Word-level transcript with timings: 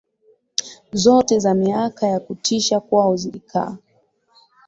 zote 0.93 1.39
za 1.39 1.53
miaka 1.53 2.07
ya 2.07 2.19
kutisha 2.19 2.79
kwao 2.79 3.15
zilikaa 3.15 3.77